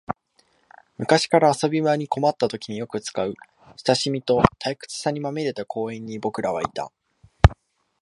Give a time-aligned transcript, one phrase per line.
[0.97, 3.35] 昔から遊び場に困ったときによく使う、
[3.85, 6.91] 親しみと退屈さにまみれた公園に僕らはいた